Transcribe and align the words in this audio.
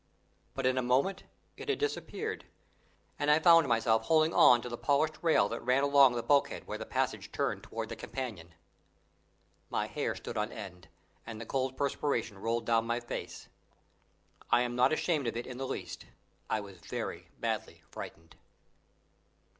But 0.55 0.65
in 0.65 0.79
a 0.79 0.81
moment 0.81 1.25
it 1.57 1.69
had 1.69 1.77
disappeared, 1.77 2.45
and 3.19 3.29
I 3.29 3.37
found 3.37 3.67
myself 3.67 4.05
holding 4.05 4.33
on 4.33 4.59
to 4.63 4.67
the 4.67 4.75
polished 4.75 5.19
rail 5.21 5.47
that 5.49 5.61
ran 5.61 5.83
along 5.83 6.13
the 6.15 6.23
bulkhead 6.23 6.65
where 6.65 6.79
the 6.79 6.87
passage 6.87 7.31
turned 7.31 7.61
towards 7.61 7.89
the 7.89 7.95
companion. 7.95 8.55
My 9.69 9.85
hair 9.85 10.15
stood 10.15 10.37
on 10.37 10.51
end, 10.51 10.87
and 11.23 11.39
the 11.39 11.45
cold 11.45 11.77
perspiration 11.77 12.39
rolled 12.39 12.65
down 12.65 12.87
my 12.87 12.99
face. 12.99 13.47
I 14.49 14.61
am 14.61 14.75
not 14.75 14.91
ashamed 14.91 15.27
of 15.27 15.37
it 15.37 15.45
in 15.45 15.59
the 15.59 15.67
least: 15.67 16.07
I 16.49 16.61
was 16.61 16.79
very 16.79 17.27
badly 17.39 17.83
frightened. 17.91 18.35